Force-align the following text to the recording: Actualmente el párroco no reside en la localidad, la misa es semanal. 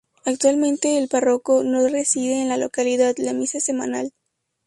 Actualmente 0.25 0.97
el 0.97 1.09
párroco 1.09 1.63
no 1.63 1.87
reside 1.87 2.41
en 2.41 2.49
la 2.49 2.57
localidad, 2.57 3.13
la 3.19 3.33
misa 3.33 3.59
es 3.59 3.65
semanal. 3.65 4.13